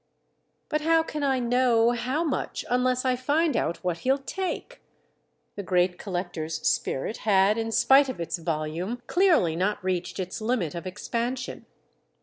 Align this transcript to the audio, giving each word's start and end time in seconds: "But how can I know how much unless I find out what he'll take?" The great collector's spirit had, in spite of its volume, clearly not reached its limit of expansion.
"But 0.67 0.81
how 0.81 1.03
can 1.03 1.21
I 1.21 1.37
know 1.37 1.91
how 1.91 2.23
much 2.23 2.65
unless 2.71 3.05
I 3.05 3.15
find 3.15 3.55
out 3.55 3.83
what 3.83 3.99
he'll 3.99 4.17
take?" 4.17 4.81
The 5.55 5.61
great 5.61 5.99
collector's 5.99 6.55
spirit 6.67 7.17
had, 7.17 7.55
in 7.59 7.71
spite 7.71 8.09
of 8.09 8.19
its 8.19 8.39
volume, 8.39 9.03
clearly 9.05 9.55
not 9.55 9.83
reached 9.83 10.19
its 10.19 10.41
limit 10.41 10.73
of 10.73 10.87
expansion. 10.87 11.67